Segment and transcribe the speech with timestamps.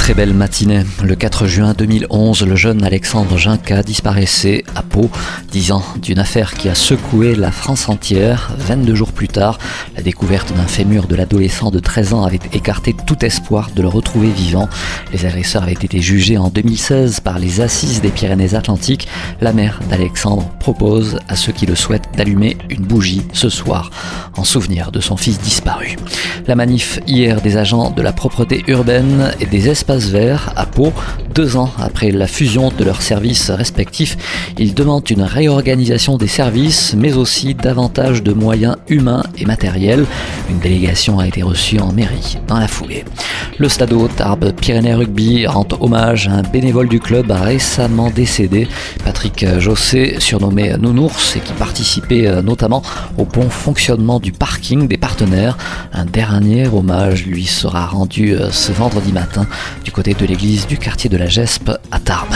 [0.00, 0.82] Très belle matinée.
[1.04, 5.10] Le 4 juin 2011, le jeune Alexandre Jinka disparaissait à Pau,
[5.52, 8.50] dix ans d'une affaire qui a secoué la France entière.
[8.58, 9.58] 22 jours plus tard,
[9.94, 13.88] la découverte d'un fémur de l'adolescent de 13 ans avait écarté tout espoir de le
[13.88, 14.68] retrouver vivant.
[15.12, 19.06] Les agresseurs avaient été jugés en 2016 par les assises des Pyrénées-Atlantiques.
[19.40, 23.90] La mère d'Alexandre propose à ceux qui le souhaitent d'allumer une bougie ce soir
[24.36, 25.96] en souvenir de son fils disparu.
[26.46, 30.92] La manif hier des agents de la propreté urbaine et des espaces Vert à Pau.
[31.34, 34.16] Deux ans après la fusion de leurs services respectifs,
[34.58, 40.06] ils demandent une réorganisation des services, mais aussi davantage de moyens humains et matériels.
[40.50, 43.04] Une délégation a été reçue en mairie dans la foulée.
[43.58, 48.68] Le Stade Tarbes Pyrénées Rugby rend hommage à un bénévole du club récemment décédé,
[49.04, 52.82] Patrick Jossé, surnommé Nounours, et qui participait euh, notamment
[53.18, 55.56] au bon fonctionnement du parking des partenaires.
[55.92, 59.46] Un dernier hommage lui sera rendu euh, ce vendredi matin
[59.90, 62.34] côté de l'église du quartier de la Gespe à Tarbes.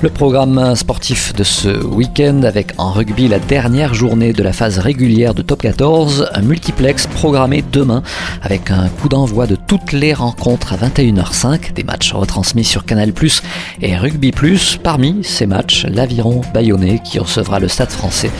[0.00, 4.78] Le programme sportif de ce week-end avec en rugby la dernière journée de la phase
[4.78, 8.04] régulière de Top 14, un multiplex programmé demain
[8.42, 13.12] avec un coup d'envoi de toutes les rencontres à 21h05, des matchs retransmis sur Canal
[13.12, 13.42] Plus
[13.82, 14.78] et Rugby Plus.
[14.80, 18.30] Parmi ces matchs, l'Aviron Bayonnais qui recevra le Stade français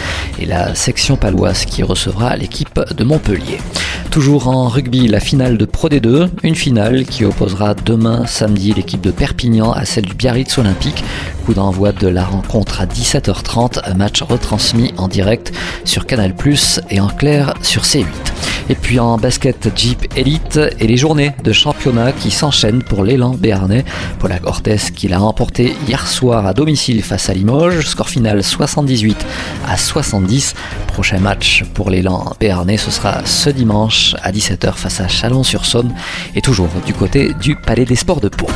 [0.40, 3.58] et la section paloise qui recevra l'équipe de Montpellier.
[4.10, 9.00] Toujours en rugby, la finale de Pro D2, une finale qui opposera demain samedi l'équipe
[9.00, 11.04] de Perpignan à celle du Biarritz Olympique
[11.48, 15.52] coup d'envoi de la rencontre à 17h30, un match retransmis en direct
[15.84, 16.34] sur Canal+,
[16.90, 18.04] et en clair sur C8.
[18.70, 23.30] Et puis en basket Jeep Elite et les journées de championnat qui s'enchaînent pour l'élan
[23.30, 23.84] béarnais.
[24.18, 27.86] Paula Cortez qui l'a remporté hier soir à domicile face à Limoges.
[27.86, 29.24] Score final 78
[29.66, 30.54] à 70.
[30.88, 35.94] Prochain match pour l'élan béarnais, ce sera ce dimanche à 17h face à Chalon-sur-Saône
[36.34, 38.48] et toujours du côté du Palais des Sports de Pau.